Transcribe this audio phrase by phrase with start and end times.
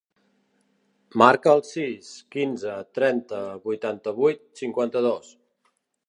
[1.21, 5.29] Marca el sis, quinze, trenta, vuitanta-vuit, cinquanta-dos.